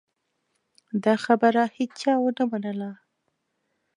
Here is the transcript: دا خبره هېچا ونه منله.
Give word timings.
دا 1.03 1.13
خبره 1.25 1.63
هېچا 1.77 2.13
ونه 2.19 2.43
منله. 2.51 2.91